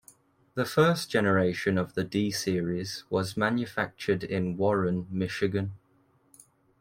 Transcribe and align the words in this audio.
The 0.55 0.65
first 0.65 1.11
generation 1.11 1.77
of 1.77 1.93
the 1.93 2.03
D-series 2.03 3.03
was 3.11 3.37
manufactured 3.37 4.23
in 4.23 4.57
Warren, 4.57 5.05
Michigan. 5.11 5.73